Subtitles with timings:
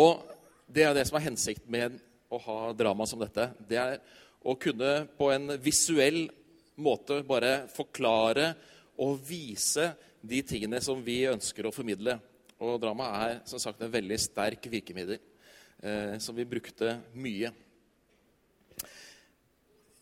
[0.00, 0.22] Og
[0.66, 1.98] det er det som er hensikten med
[2.32, 3.50] å ha drama som dette.
[3.68, 3.98] Det er
[4.44, 6.26] å kunne på en visuell
[6.74, 8.52] måte bare forklare
[9.00, 9.92] og vise
[10.24, 12.18] de tingene som vi ønsker å formidle.
[12.62, 17.50] Og drama er som sagt en veldig sterk virkemiddel eh, som vi brukte mye.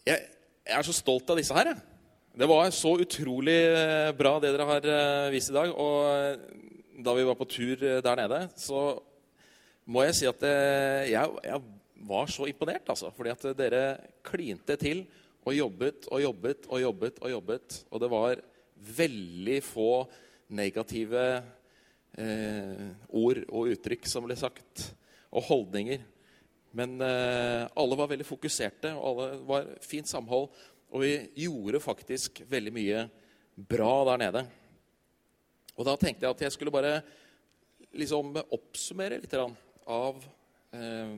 [0.02, 1.72] Jeg, jeg, er så stolt av disse her.
[2.32, 5.72] Det var så utrolig eh, bra, det dere har eh, vist i dag.
[5.72, 9.02] Og eh, da vi var på tur der nede, så
[9.87, 10.45] må jeg si at
[11.11, 11.62] jeg, jeg
[12.07, 12.89] var så imponert.
[12.93, 13.82] Altså, fordi at dere
[14.27, 15.04] klinte til
[15.43, 17.21] og jobbet og jobbet og jobbet.
[17.23, 18.43] Og jobbet, og det var
[18.99, 19.90] veldig få
[20.53, 21.23] negative
[22.18, 24.90] eh, ord og uttrykk som ble sagt,
[25.32, 26.03] og holdninger.
[26.76, 30.51] Men eh, alle var veldig fokuserte, og alle var fint samhold.
[30.93, 31.14] Og vi
[31.46, 33.06] gjorde faktisk veldig mye
[33.56, 34.45] bra der nede.
[35.73, 36.98] Og da tenkte jeg at jeg skulle bare
[37.97, 39.34] liksom oppsummere litt
[39.86, 40.22] av
[40.75, 41.14] eh,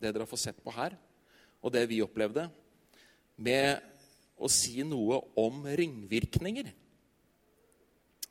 [0.00, 0.96] det dere har fått sett på her,
[1.64, 2.48] og det vi opplevde,
[3.36, 3.82] med
[4.36, 6.70] å si noe om ringvirkninger.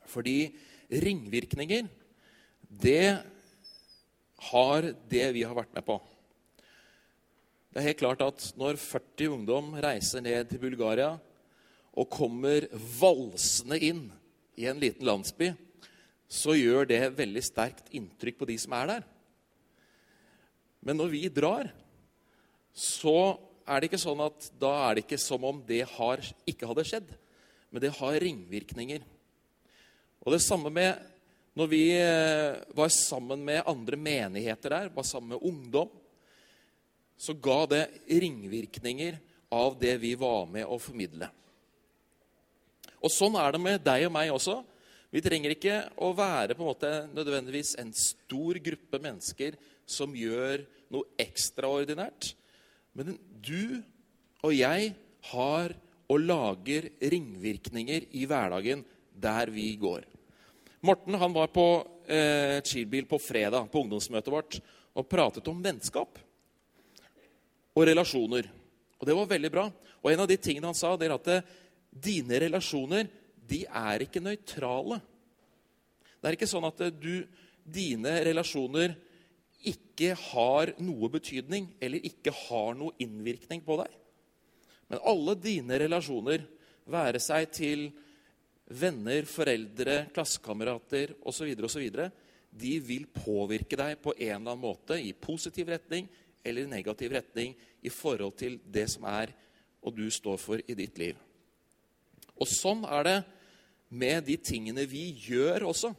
[0.09, 0.37] Fordi
[1.03, 1.87] ringvirkninger,
[2.67, 3.15] det
[4.51, 5.97] har det vi har vært med på.
[7.73, 11.15] Det er helt klart at når 40 ungdom reiser ned til Bulgaria
[11.93, 12.67] og kommer
[12.99, 14.03] valsende inn
[14.59, 15.49] i en liten landsby,
[16.29, 19.07] så gjør det veldig sterkt inntrykk på de som er der.
[20.83, 21.69] Men når vi drar,
[22.75, 26.67] så er det ikke sånn at da er det ikke som om det har, ikke
[26.67, 27.09] hadde skjedd.
[27.71, 29.03] Men det har ringvirkninger.
[30.23, 30.99] Og det samme med
[31.53, 35.91] når vi eh, var sammen med andre menigheter der, var sammen med ungdom
[37.23, 39.19] så ga det ringvirkninger
[39.53, 41.29] av det vi var med å formidle.
[43.03, 44.57] Og Sånn er det med deg og meg også.
[45.13, 50.63] Vi trenger ikke å være på en måte nødvendigvis en stor gruppe mennesker som gjør
[50.93, 52.33] noe ekstraordinært.
[52.93, 53.81] Men du
[54.43, 54.93] og jeg
[55.31, 55.73] har
[56.11, 60.05] og lager ringvirkninger i hverdagen der vi går.
[60.83, 61.65] Morten han var på
[62.11, 64.59] eh, Chilbil på fredag på ungdomsmøtet vårt
[64.93, 66.19] og pratet om vennskap
[67.73, 68.49] og relasjoner.
[68.99, 69.65] Og det var veldig bra.
[70.03, 71.47] Og en av de tingene han sa, det er at eh,
[71.89, 73.07] dine relasjoner
[73.43, 74.99] de er ikke nøytrale.
[76.19, 77.23] Det er ikke sånn at eh, du,
[77.63, 78.97] dine relasjoner
[79.63, 83.91] ikke har noe betydning eller ikke har noe innvirkning på deg.
[84.91, 86.43] Men alle dine relasjoner,
[86.83, 87.85] være seg til
[88.75, 91.53] venner, foreldre, klassekamerater osv.,
[92.53, 96.09] de vil påvirke deg på en eller annen måte i positiv retning
[96.43, 99.31] eller negativ retning i forhold til det som er
[99.83, 101.17] og du står for i ditt liv.
[102.39, 103.17] Og sånn er det
[103.93, 105.91] med de tingene vi gjør også.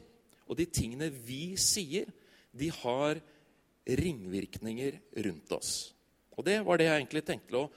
[0.45, 2.09] Og de tingene vi sier,
[2.55, 3.21] de har
[3.85, 5.71] ringvirkninger rundt oss.
[6.35, 7.71] Og det var det jeg egentlig tenkte å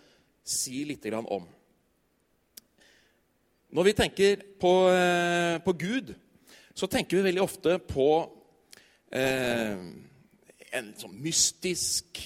[0.48, 1.46] si litt om.
[3.68, 6.14] Når vi tenker på, eh, på Gud,
[6.74, 8.08] så tenker vi veldig ofte på
[9.12, 9.76] eh,
[10.72, 12.20] en sånn mystisk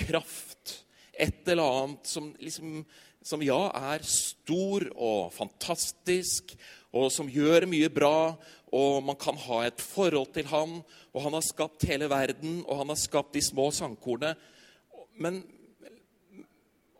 [0.00, 0.80] kraft.
[1.14, 2.80] Et eller annet som, liksom,
[3.22, 3.60] som ja,
[3.92, 6.56] er stor og fantastisk,
[6.90, 8.34] og som gjør mye bra,
[8.74, 12.82] og man kan ha et forhold til han, og han har skapt hele verden, og
[12.82, 14.36] han har skapt de små sandkornene.
[15.20, 15.42] Men,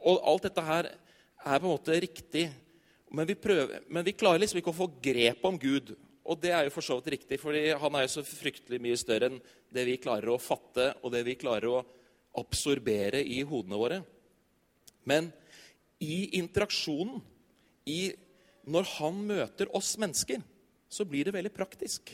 [0.02, 2.48] og alt dette her er på en måte riktig,
[3.10, 5.94] men vi, prøver, men vi klarer liksom ikke å få grep om Gud.
[6.30, 8.98] Og det er jo for så vidt riktig, for han er jo så fryktelig mye
[8.98, 9.40] større enn
[9.72, 11.84] det vi klarer å fatte, og det vi klarer å
[12.38, 14.00] absorbere i hodene våre.
[15.08, 15.30] Men
[16.02, 17.18] i interaksjonen,
[17.90, 18.12] i,
[18.70, 20.42] når han møter oss mennesker,
[20.90, 22.12] så blir det veldig praktisk.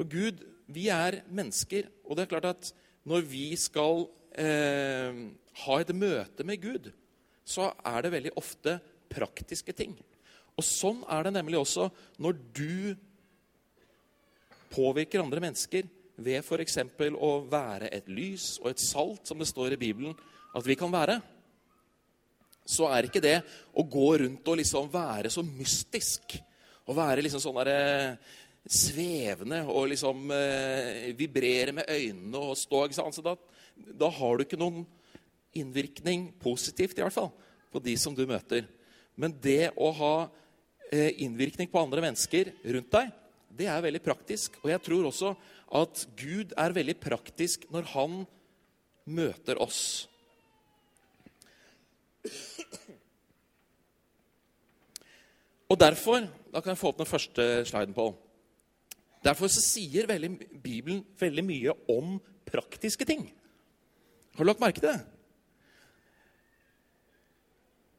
[0.00, 0.38] For Gud,
[0.72, 2.68] vi er mennesker, og det er klart at
[3.04, 5.18] når vi skal eh,
[5.66, 6.88] ha et møte med Gud,
[7.44, 8.78] så er det veldig ofte
[9.12, 9.92] praktiske ting.
[10.56, 12.96] Og sånn er det nemlig også når du
[14.72, 15.84] påvirker andre mennesker
[16.16, 16.80] ved f.eks.
[17.12, 20.16] å være et lys og et salt, som det står i Bibelen
[20.56, 21.20] at vi kan være,
[22.64, 23.42] så er ikke det
[23.76, 26.40] å gå rundt og liksom være så mystisk.
[26.88, 28.38] Å være liksom sånn derre eh,
[28.70, 33.16] svevende og liksom eh, vibrere med øynene og stå ikke sant?
[33.16, 33.34] Så da,
[33.74, 34.84] da har du ikke noen
[35.58, 37.32] innvirkning, positivt i hvert fall,
[37.74, 38.68] på de som du møter.
[39.18, 40.14] Men det å ha
[40.92, 43.10] eh, innvirkning på andre mennesker rundt deg,
[43.58, 44.60] det er veldig praktisk.
[44.62, 45.34] Og jeg tror også
[45.80, 48.22] at Gud er veldig praktisk når han
[49.10, 50.06] møter oss.
[55.70, 58.10] Og derfor Da kan jeg få opp den første sliden, på.
[59.24, 60.30] Derfor sier veldig,
[60.62, 62.16] Bibelen veldig mye om
[62.48, 63.26] praktiske ting.
[64.36, 65.00] Har du lagt merke til det?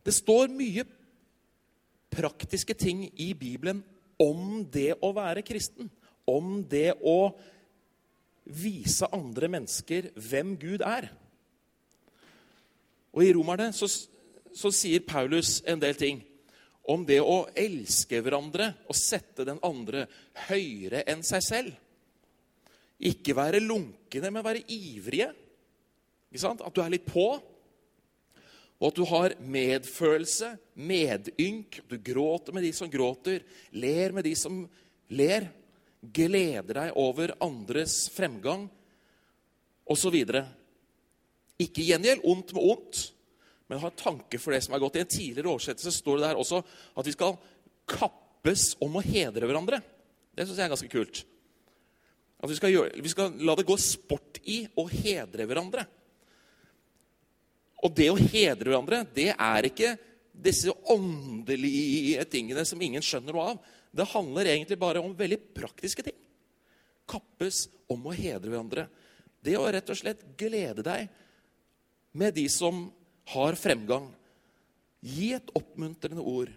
[0.02, 0.86] Det står mye
[2.12, 3.84] praktiske ting i Bibelen
[4.22, 5.92] om det å være kristen.
[6.26, 7.32] Om det å
[8.46, 11.12] vise andre mennesker hvem Gud er.
[13.14, 16.24] Og I Romerne så, så sier Paulus en del ting
[16.89, 20.07] om det å elske hverandre og sette den andre
[20.48, 21.78] høyere enn seg selv.
[23.01, 25.31] Ikke være lunkne, men være ivrige.
[26.31, 27.28] At du er litt på.
[28.81, 31.81] Og at du har medfølelse, medynk.
[31.89, 33.44] Du gråter med de som gråter,
[33.77, 34.63] ler med de som
[35.13, 35.50] ler.
[36.01, 38.66] Gleder deg over andres fremgang,
[39.86, 40.16] osv.
[41.62, 43.01] Ikke gjengjeld ondt med ondt,
[43.72, 44.98] men har tanke for det som er godt.
[45.00, 47.38] I en tidligere oversettelse står det der også at vi skal
[47.88, 49.80] kappes om å hedre hverandre.
[50.36, 51.22] Det syns jeg er ganske kult.
[52.44, 55.88] At vi skal, gjøre, vi skal la det gå sport i å hedre hverandre.
[57.80, 59.96] Og det å hedre hverandre, det er ikke
[60.36, 63.66] disse åndelige tingene som ingen skjønner noe av.
[63.88, 66.20] Det handler egentlig bare om veldig praktiske ting.
[67.08, 68.90] Kappes om å hedre hverandre.
[69.40, 71.08] Det å rett og slett glede deg
[72.20, 72.90] med de som
[73.31, 74.10] har fremgang.
[75.01, 76.51] Gi et oppmuntrende ord.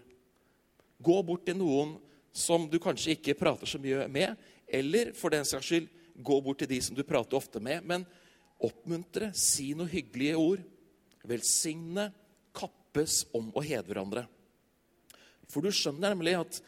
[1.01, 1.95] Gå bort til noen
[2.35, 4.35] som du kanskje ikke prater så mye med,
[4.67, 7.83] eller for den saks skyld gå bort til de som du prater ofte med.
[7.87, 8.05] Men
[8.63, 10.63] oppmuntre, si noen hyggelige ord
[11.25, 12.09] velsigne,
[12.55, 14.25] kappes om å hedre hverandre.
[15.51, 16.59] For du skjønner nemlig at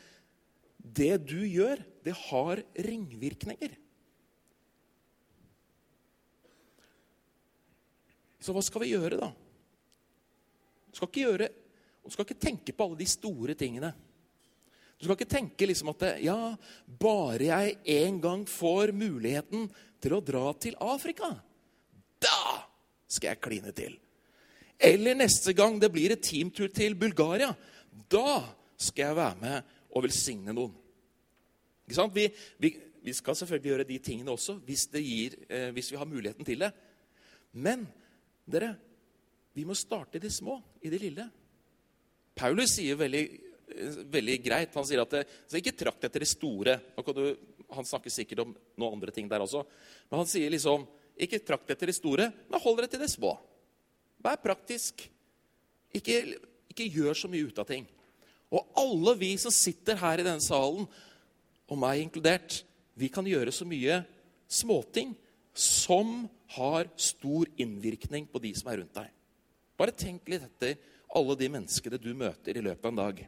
[0.78, 3.76] det du gjør, det har ringvirkninger.
[8.40, 9.32] Så hva skal vi gjøre, da?
[10.98, 11.48] Du skal ikke, gjøre,
[12.02, 13.92] du skal ikke tenke på alle de store tingene.
[14.98, 16.56] Du skal ikke tenke liksom at ja,
[16.90, 19.68] bare jeg en gang får muligheten
[20.02, 21.30] til å dra til Afrika,
[22.18, 22.40] da
[23.06, 23.94] skal jeg kline til.
[24.90, 27.52] Eller neste gang det blir et teamtur til Bulgaria.
[28.10, 28.42] Da
[28.74, 30.74] skal jeg være med og velsigne noen.
[31.86, 32.26] Vi,
[32.58, 32.74] vi,
[33.06, 36.66] vi, skal selvfølgelig gjøre de tingene også hvis, gir, eh, hvis, vi har muligheten til
[36.66, 36.74] det.
[37.54, 37.86] Men
[38.50, 38.74] dere,
[39.58, 41.26] vi må starte i det små, i det lille.
[42.38, 43.24] Paulus sier veldig,
[43.74, 45.24] eh, veldig greit Han sier at det,
[45.58, 46.78] ikke trakt etter det store.
[47.74, 49.66] Han snakker sikkert om noen andre ting der også.
[50.12, 50.86] Men han sier liksom
[51.18, 53.34] ikke trakt etter det store, men hold dere til det små.
[54.22, 55.10] Vær praktisk.
[55.98, 56.38] Ikke,
[56.70, 57.88] ikke gjør så mye ut av ting.
[58.54, 60.86] Og alle vi som sitter her i denne salen,
[61.68, 62.62] og meg inkludert,
[62.94, 64.04] vi kan gjøre så mye
[64.48, 65.16] småting
[65.58, 69.17] som har stor innvirkning på de som er rundt deg.
[69.78, 70.78] Bare tenk litt etter
[71.16, 73.22] alle de menneskene du møter i løpet av en dag.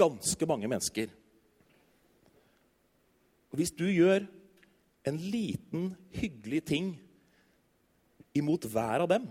[0.00, 1.12] Ganske mange mennesker.
[3.50, 4.28] Og Hvis du gjør
[5.08, 6.92] en liten, hyggelig ting
[8.36, 9.26] imot hver av dem,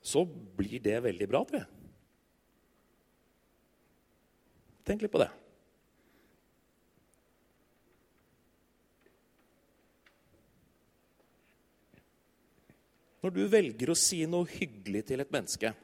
[0.00, 1.70] så blir det veldig bra, tror jeg.
[4.86, 5.30] Tenk litt på det.
[13.20, 15.74] Når du velger å si noe hyggelig til et menneske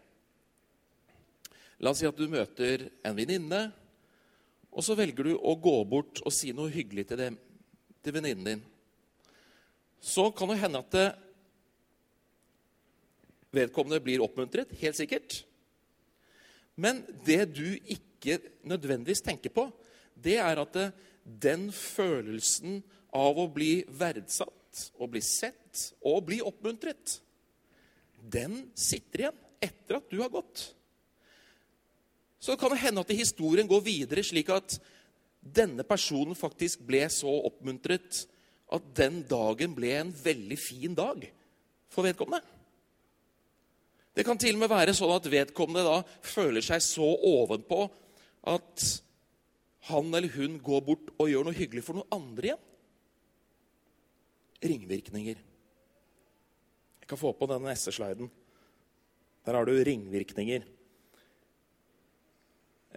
[1.76, 3.58] La oss si at du møter en venninne,
[4.72, 7.20] og så velger du å gå bort og si noe hyggelig til,
[8.00, 8.62] til venninnen din
[10.06, 10.96] så kan det hende at
[13.56, 14.70] vedkommende blir oppmuntret.
[14.78, 15.40] Helt sikkert.
[16.76, 18.38] Men det du ikke
[18.69, 19.69] nødvendigvis tenker på,
[20.14, 20.78] det er at
[21.24, 22.82] den følelsen
[23.16, 27.19] av å bli verdsatt, å bli sett og bli oppmuntret,
[28.17, 30.70] den sitter igjen etter at du har gått.
[32.39, 34.79] Så kan det hende at historien går videre slik at
[35.41, 38.25] denne personen faktisk ble så oppmuntret
[38.75, 41.23] at den dagen ble en veldig fin dag
[41.93, 42.43] for vedkommende.
[44.17, 47.82] Det kan til og med være sånn at vedkommende da føler seg så ovenpå
[48.49, 48.87] at
[49.91, 52.65] han eller hun går bort og gjør noe hyggelig for noen andre igjen.
[54.67, 55.43] Ringvirkninger.
[57.06, 58.27] Jeg kan få på den neste sliden.
[59.46, 60.65] Der har du ringvirkninger.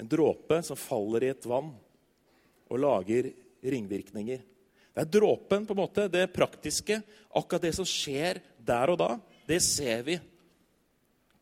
[0.02, 1.68] En dråpe som faller i et vann
[2.74, 3.28] og lager
[3.62, 4.40] ringvirkninger.
[4.98, 6.98] Det er dråpen, på en måte, det praktiske.
[7.38, 9.10] Akkurat det som skjer der og da,
[9.46, 10.16] det ser vi.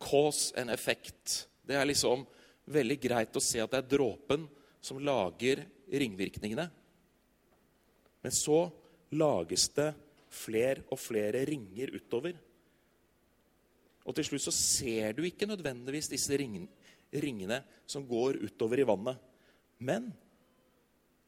[0.04, 1.46] Cause and effect.
[1.64, 2.26] Det er liksom
[2.68, 4.44] veldig greit å se at det er dråpen
[4.84, 6.68] som lager ringvirkningene.
[8.28, 8.66] Men så
[9.16, 9.88] lages det
[10.36, 12.36] flere og flere ringer utover.
[14.08, 17.60] Og til slutt så ser du ikke nødvendigvis disse ringene
[17.90, 19.20] som går utover i vannet.
[19.84, 20.08] Men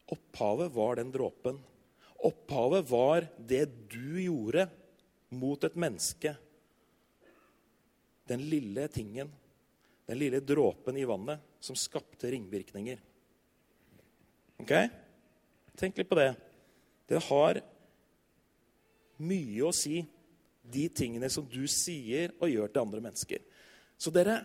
[0.09, 1.59] opphavet var den dråpen.
[2.25, 4.69] Opphavet var det du gjorde
[5.35, 6.33] mot et menneske.
[8.29, 9.29] Den lille tingen,
[10.07, 12.99] den lille dråpen i vannet, som skapte ringvirkninger.
[14.63, 14.73] Ok?
[15.79, 16.31] Tenk litt på det.
[17.09, 17.59] Det har
[19.19, 20.01] mye å si,
[20.71, 23.43] de tingene som du sier og gjør til andre mennesker.
[23.99, 24.39] Så dere,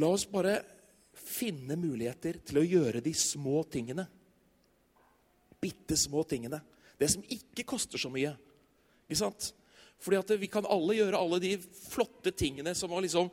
[0.00, 0.58] la oss bare
[1.14, 4.06] finne muligheter til å gjøre de små tingene.
[5.62, 6.60] Bitte små tingene.
[6.98, 8.34] Det som ikke koster så mye.
[9.08, 9.52] Ikke sant?
[10.02, 13.30] Fordi at Vi kan alle gjøre alle de flotte tingene som å, liksom,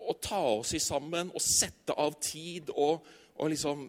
[0.00, 2.70] å ta oss i sammen og sette av tid.
[2.74, 3.06] og,
[3.40, 3.86] og liksom,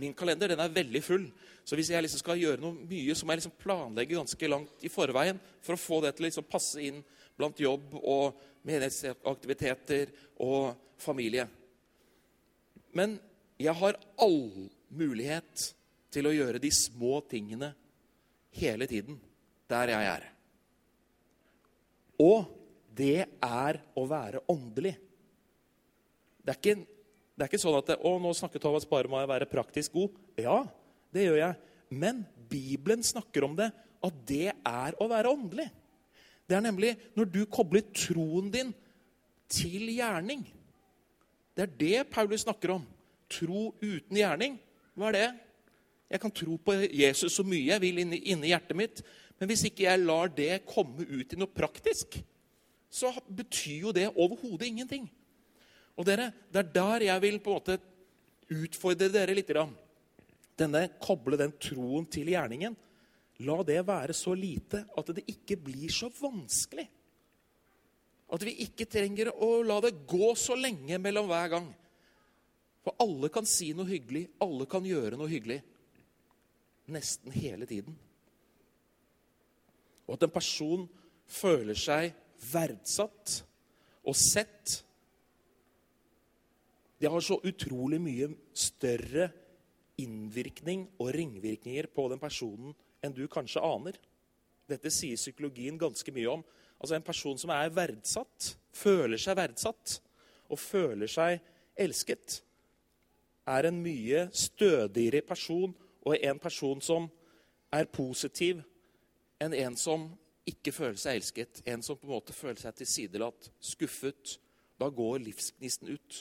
[0.00, 1.24] Min kalender den er veldig full.
[1.64, 4.84] Så hvis jeg liksom skal gjøre noe mye, så må jeg liksom planlegge ganske langt
[4.86, 7.00] i forveien for å få det til å liksom passe inn
[7.36, 8.38] blant jobb og
[8.68, 10.12] menighetsaktiviteter
[10.46, 11.46] og familie.
[12.96, 13.18] Men
[13.60, 15.66] jeg har all mulighet
[16.10, 17.72] til å gjøre de små tingene
[18.56, 19.20] hele tiden
[19.70, 20.26] der jeg er.
[22.20, 22.48] Og
[22.96, 24.96] det er å være åndelig.
[26.40, 26.99] Det er ikke,
[27.40, 29.94] det er ikke sånn at det, å, nå snakker Thomas bare om å være praktisk
[29.96, 30.16] god.
[30.36, 30.58] Ja,
[31.08, 31.54] det gjør jeg.
[31.88, 32.18] Men
[32.50, 33.70] Bibelen snakker om det,
[34.04, 35.64] at det er å være åndelig.
[36.44, 38.74] Det er nemlig når du kobler troen din
[39.48, 40.42] til gjerning.
[41.56, 42.84] Det er det Paulus snakker om.
[43.32, 44.58] Tro uten gjerning.
[44.92, 45.28] Hva er det?
[46.12, 49.00] Jeg kan tro på Jesus så mye jeg vil inni, inni hjertet mitt,
[49.40, 52.18] men hvis ikke jeg lar det komme ut i noe praktisk,
[52.92, 55.08] så betyr jo det overhodet ingenting.
[55.98, 57.78] Og dere, Det er der jeg vil på en måte
[58.50, 59.50] utfordre dere litt.
[60.56, 62.76] Denne, koble den troen til gjerningen.
[63.46, 66.88] La det være så lite at det ikke blir så vanskelig.
[68.30, 71.70] At vi ikke trenger å la det gå så lenge mellom hver gang.
[72.84, 75.58] For alle kan si noe hyggelig, alle kan gjøre noe hyggelig.
[76.90, 77.96] Nesten hele tiden.
[80.06, 80.86] Og at en person
[81.30, 82.14] føler seg
[82.50, 83.40] verdsatt
[84.02, 84.80] og sett.
[87.00, 89.30] Det har så utrolig mye større
[90.00, 93.96] innvirkning og ringvirkninger på den personen enn du kanskje aner.
[94.68, 96.44] Dette sier psykologien ganske mye om.
[96.80, 99.96] Altså En person som er verdsatt, føler seg verdsatt
[100.50, 101.40] og føler seg
[101.80, 102.42] elsket,
[103.48, 105.72] er en mye stødigere person
[106.04, 107.08] og en person som
[107.72, 108.60] er positiv
[109.40, 110.08] enn en som
[110.48, 111.62] ikke føler seg elsket.
[111.64, 114.36] En som på en måte føler seg tilsidelatt, skuffet.
[114.80, 116.20] Da går livsgnisten ut.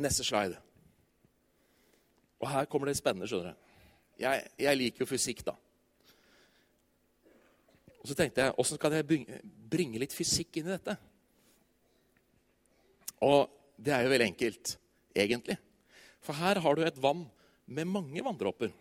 [0.00, 0.58] Neste slide.
[2.42, 3.28] Og her kommer det spennende.
[3.30, 3.60] skjønner du.
[4.18, 5.54] Jeg, jeg liker jo fysikk, da.
[8.02, 9.06] Og så tenkte jeg åssen kan jeg
[9.70, 10.96] bringe litt fysikk inn i dette?
[13.24, 13.48] Og
[13.80, 14.74] det er jo veldig enkelt,
[15.16, 15.56] egentlig.
[16.24, 17.24] For her har du et vann
[17.64, 18.72] med mange vanndråper.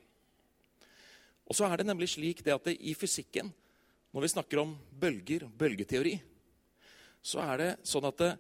[1.48, 3.52] Og så er det nemlig slik det at det i fysikken,
[4.14, 6.18] når vi snakker om bølger, bølgeteori,
[7.24, 8.32] så er det sånn at det,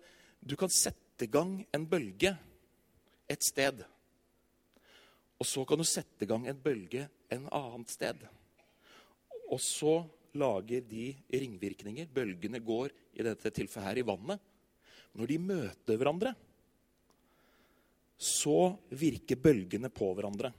[0.43, 2.33] du kan sette i gang en bølge
[3.29, 3.83] et sted.
[5.39, 8.23] Og så kan du sette i gang en bølge en annet sted.
[9.51, 10.01] Og så
[10.39, 12.09] lager de ringvirkninger.
[12.13, 14.41] Bølgene går i dette tilfellet her i vannet.
[15.13, 16.33] Når de møter hverandre,
[18.17, 20.53] så virker bølgene på hverandre.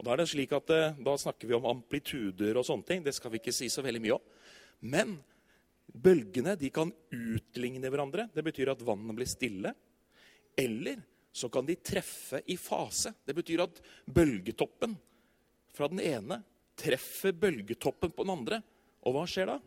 [0.00, 3.02] Og Da er det slik at eh, da snakker vi om amplituder og sånne ting.
[3.04, 4.30] Det skal vi ikke si så veldig mye om.
[4.88, 5.18] Men
[5.92, 8.30] bølgene de kan utligne hverandre.
[8.32, 9.74] Det betyr at vannet blir stille.
[10.56, 13.12] Eller så kan de treffe i fase.
[13.24, 14.96] Det betyr at bølgetoppen
[15.74, 16.40] fra den ene
[16.80, 18.60] treffer bølgetoppen på den andre.
[19.06, 19.58] Og hva skjer da?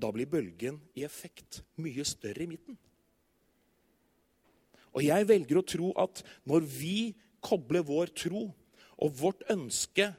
[0.00, 2.78] Da blir bølgen i effekt mye større i midten.
[4.90, 6.96] Og jeg velger å tro at når vi
[7.44, 8.48] kobler vår tro
[9.00, 10.10] og vårt ønske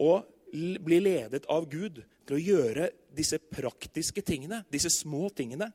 [0.00, 0.12] å
[0.54, 5.72] bli ledet av Gud til å gjøre disse praktiske tingene, disse små tingene,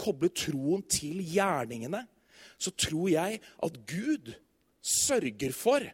[0.00, 2.02] koble troen til gjerningene,
[2.58, 4.32] så tror jeg at Gud
[4.82, 5.86] sørger for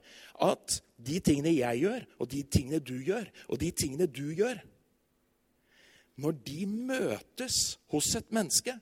[0.48, 4.64] at de tingene jeg gjør, og de tingene du gjør, og de tingene du gjør
[6.18, 8.72] Når de møtes hos et menneske,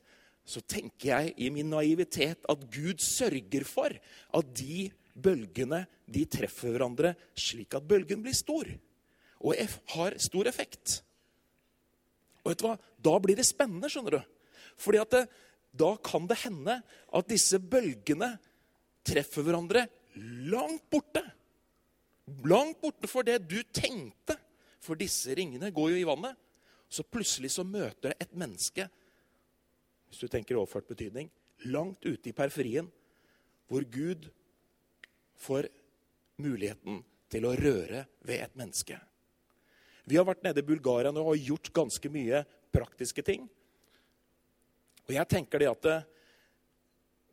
[0.47, 3.93] så tenker jeg i min naivitet at Gud sørger for
[4.39, 8.71] at de bølgene de treffer hverandre slik at bølgen blir stor.
[9.45, 9.59] Og
[9.93, 11.03] har stor effekt.
[12.45, 12.77] Og vet du hva?
[12.79, 14.21] Da blir det spennende, skjønner du.
[14.81, 15.23] Fordi at det,
[15.79, 18.33] da kan det hende at disse bølgene
[19.07, 19.87] treffer hverandre
[20.51, 21.23] langt borte.
[22.49, 24.39] Langt borte for det du tenkte.
[24.83, 26.37] For disse ringene går jo i vannet.
[26.89, 28.87] Så plutselig så møter det et menneske
[30.07, 31.27] hvis du tenker overført betydning,
[31.67, 32.87] langt ute i periferien,
[33.67, 34.29] hvor Gud
[35.43, 35.67] får
[36.39, 37.01] muligheten
[37.33, 38.99] til å røre ved et menneske.
[40.07, 43.49] Vi har vært nede i Bulgaria og gjort ganske mye praktiske ting.
[45.07, 46.07] Og jeg tenker det at eh,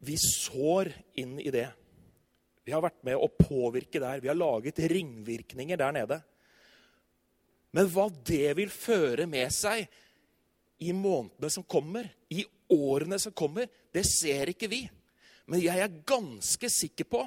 [0.04, 1.68] vi sår inn i det.
[2.64, 4.22] Vi har vært med å påvirke der.
[4.24, 6.20] Vi har laget ringvirkninger der nede.
[7.74, 9.88] Men hva det vil føre med seg
[10.84, 14.84] i månedene som kommer, i årene som kommer, det ser ikke vi.
[15.50, 17.24] Men jeg er ganske sikker på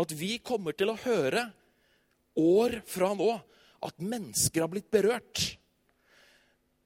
[0.00, 1.44] at vi kommer til å høre
[2.40, 3.30] år fra nå
[3.86, 5.44] at mennesker har blitt berørt.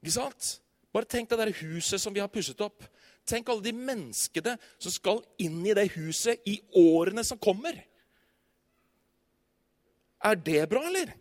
[0.02, 0.58] Ikke sant?
[0.94, 2.84] Bare tenk det der huset som vi har pusset opp.
[3.24, 7.78] Tenk alle de menneskene som skal inn i det huset i årene som kommer.
[10.24, 11.12] Er det bra, eller?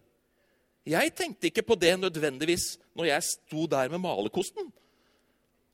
[0.88, 4.67] Jeg tenkte ikke på det nødvendigvis når jeg sto der med malerkosten.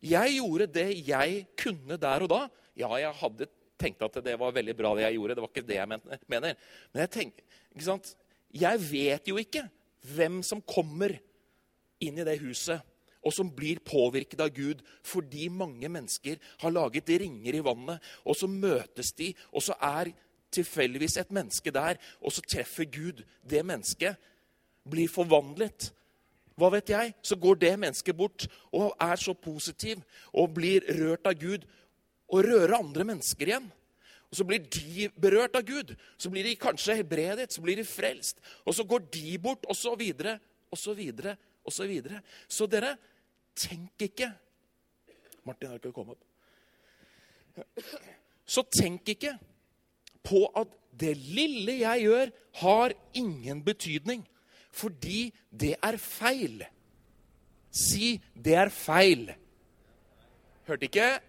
[0.05, 2.43] Jeg gjorde det jeg kunne der og da.
[2.77, 5.35] Ja, jeg hadde tenkt at det var veldig bra, det jeg gjorde.
[5.35, 6.53] Det var ikke det jeg mener.
[6.93, 8.13] Men jeg tenker, ikke sant?
[8.53, 9.65] Jeg vet jo ikke
[10.13, 11.17] hvem som kommer
[11.99, 12.79] inn i det huset,
[13.25, 18.37] og som blir påvirket av Gud fordi mange mennesker har laget ringer i vannet, og
[18.37, 20.13] så møtes de, og så er
[20.53, 24.17] tilfeldigvis et menneske der, og så treffer Gud det mennesket,
[24.89, 25.91] blir forvandlet
[26.59, 27.13] hva vet jeg?
[27.23, 28.45] Så går det mennesket bort
[28.75, 30.01] og er så positiv
[30.33, 31.63] og blir rørt av Gud
[32.29, 33.69] og rører andre mennesker igjen.
[34.29, 35.95] Og Så blir de berørt av Gud.
[36.17, 38.37] Så blir de kanskje helbredet, så blir de frelst.
[38.65, 40.37] Og så går de bort, og så videre,
[40.69, 41.37] og så videre,
[41.69, 41.87] og så.
[42.49, 42.95] Så dere,
[43.55, 44.33] tenk ikke
[45.47, 46.25] Martin har ikke kommet opp.
[48.49, 49.35] Så tenk ikke
[50.25, 54.25] på at det lille jeg gjør, har ingen betydning.
[54.71, 56.63] Fordi det er feil.
[57.71, 59.35] Si 'det er feil'.
[60.67, 61.19] Hørte ikke?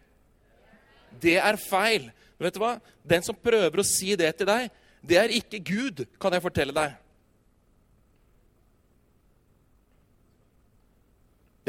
[1.23, 2.11] Det er feil.
[2.39, 2.81] Vet du hva?
[3.05, 4.71] Den som prøver å si det til deg,
[5.03, 6.97] det er ikke Gud, kan jeg fortelle deg.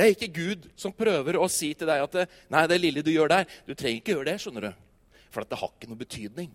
[0.01, 3.11] Det er ikke Gud som prøver å si til deg at nei, det lille du
[3.13, 4.71] gjør der Du trenger ikke gjøre det, skjønner du.
[5.29, 6.49] For det har ikke noe betydning.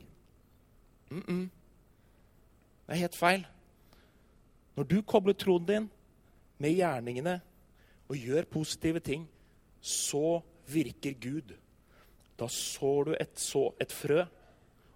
[1.14, 1.44] Mm -mm.
[2.86, 3.46] Det er helt feil.
[4.76, 5.90] Når du kobler troen din
[6.58, 7.40] med gjerningene
[8.08, 9.28] og gjør positive ting,
[9.80, 11.54] så virker Gud.
[12.36, 14.26] Da sår du et, så, et frø,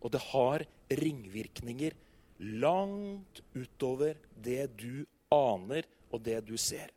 [0.01, 1.93] og det har ringvirkninger
[2.39, 6.91] langt utover det du aner og det du ser.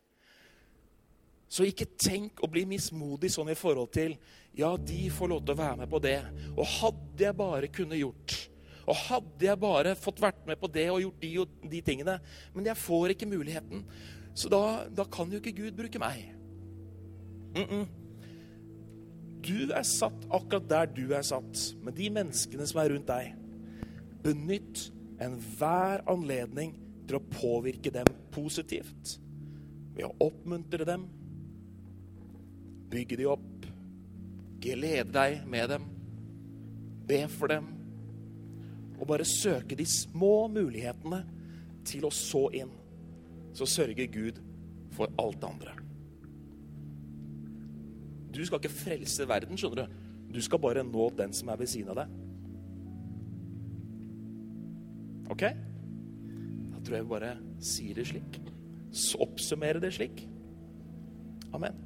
[1.54, 4.16] Så ikke tenk å bli mismodig sånn i forhold til
[4.58, 6.18] Ja, de får lov til å være med på det.
[6.54, 8.34] Og hadde jeg bare kunne gjort
[8.84, 12.18] og hadde jeg bare fått vært med på det og gjort de og de tingene
[12.52, 13.84] Men jeg får ikke muligheten.
[14.36, 16.34] Så da, da kan jo ikke Gud bruke meg.
[17.54, 17.86] Mm -mm.
[19.44, 23.34] Du er satt akkurat der du er satt, med de menneskene som er rundt deg.
[24.22, 24.90] Benytt
[25.20, 26.74] enhver anledning
[27.08, 29.20] til å påvirke dem positivt.
[29.94, 31.06] Ved å oppmuntre dem,
[32.94, 33.68] bygge dem opp,
[34.62, 35.88] glede deg med dem,
[37.08, 37.72] be for dem
[38.94, 41.20] og bare søke de små mulighetene
[41.84, 42.70] til å så inn,
[43.54, 44.38] så sørger Gud
[44.94, 45.74] for alt det andre.
[48.34, 50.00] Du skal ikke frelse verden, skjønner du.
[50.34, 52.14] Du skal bare nå den som er ved siden av deg.
[55.34, 55.44] Ok?
[56.72, 58.40] Da tror jeg vi bare sier det slik.
[59.22, 60.24] Oppsummerer det slik.
[61.54, 61.83] Amen.